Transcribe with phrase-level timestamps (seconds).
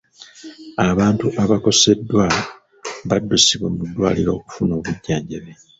[0.89, 2.25] Abantu abakoseddwa
[3.09, 5.51] baddusibwa mu ddwaliro okufuna obujjanjabi.